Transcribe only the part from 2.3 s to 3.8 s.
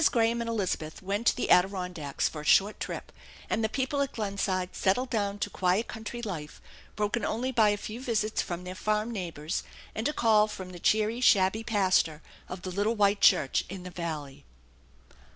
a short trip, and the